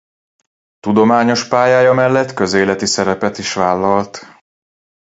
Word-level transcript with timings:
Tudományos 0.79 1.47
pályája 1.47 1.93
mellett 1.93 2.33
közéleti 2.33 2.85
szerepet 2.85 3.37
is 3.37 3.53
vállalt. 3.53 4.27